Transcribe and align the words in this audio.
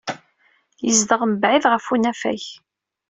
Yezdeɣ 0.85 1.21
mebɛid 1.25 1.63
ɣef 1.73 1.85
unafag. 1.93 2.43